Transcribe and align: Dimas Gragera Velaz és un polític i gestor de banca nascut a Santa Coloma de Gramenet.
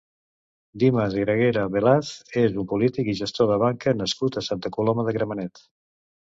Dimas 0.83 1.17
Gragera 1.23 1.65
Velaz 1.75 2.09
és 2.45 2.57
un 2.63 2.69
polític 2.71 3.11
i 3.13 3.15
gestor 3.21 3.49
de 3.53 3.59
banca 3.65 3.95
nascut 4.01 4.41
a 4.41 4.45
Santa 4.49 4.73
Coloma 4.79 5.07
de 5.11 5.15
Gramenet. 5.21 5.63